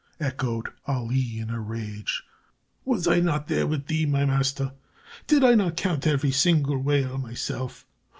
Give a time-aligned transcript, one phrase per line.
[0.19, 2.23] echoed Ali, in a rage.
[2.85, 4.73] "Was I not there with thee, my master?
[5.27, 7.85] Did I not count every single whale myself?